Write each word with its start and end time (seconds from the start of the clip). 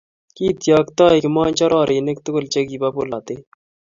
Kityoktoi 0.35 1.21
kimonjororinik 1.23 2.17
tugul 2.25 2.45
chekibo 2.53 2.87
polotet 2.95 3.41